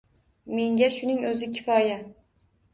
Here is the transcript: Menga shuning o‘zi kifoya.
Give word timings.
Menga 0.59 0.89
shuning 0.95 1.21
o‘zi 1.33 1.53
kifoya. 1.59 2.03